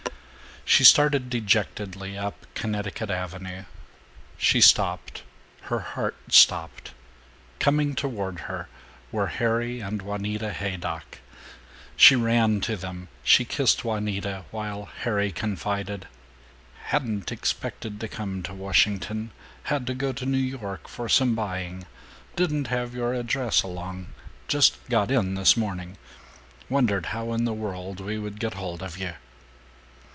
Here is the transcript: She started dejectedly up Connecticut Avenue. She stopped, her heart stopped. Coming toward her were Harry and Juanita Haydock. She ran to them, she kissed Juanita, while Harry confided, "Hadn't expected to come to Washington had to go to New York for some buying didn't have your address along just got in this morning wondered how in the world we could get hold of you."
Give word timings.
She 0.63 0.85
started 0.85 1.29
dejectedly 1.29 2.17
up 2.17 2.45
Connecticut 2.53 3.09
Avenue. 3.09 3.65
She 4.37 4.61
stopped, 4.61 5.21
her 5.63 5.79
heart 5.79 6.15
stopped. 6.31 6.93
Coming 7.59 7.93
toward 7.93 8.41
her 8.41 8.69
were 9.11 9.27
Harry 9.27 9.81
and 9.81 10.01
Juanita 10.01 10.53
Haydock. 10.53 11.17
She 11.97 12.15
ran 12.15 12.61
to 12.61 12.77
them, 12.77 13.09
she 13.21 13.43
kissed 13.43 13.83
Juanita, 13.83 14.45
while 14.49 14.85
Harry 15.01 15.33
confided, 15.33 16.07
"Hadn't 16.85 17.33
expected 17.33 17.99
to 17.99 18.07
come 18.07 18.41
to 18.43 18.53
Washington 18.53 19.31
had 19.63 19.85
to 19.87 19.93
go 19.93 20.13
to 20.13 20.25
New 20.25 20.37
York 20.37 20.87
for 20.87 21.09
some 21.09 21.35
buying 21.35 21.85
didn't 22.37 22.67
have 22.67 22.95
your 22.95 23.13
address 23.13 23.61
along 23.61 24.13
just 24.47 24.77
got 24.87 25.11
in 25.11 25.33
this 25.35 25.57
morning 25.57 25.97
wondered 26.69 27.07
how 27.07 27.33
in 27.33 27.43
the 27.43 27.51
world 27.53 27.99
we 27.99 28.17
could 28.21 28.39
get 28.39 28.53
hold 28.53 28.81
of 28.81 28.97
you." 28.97 29.15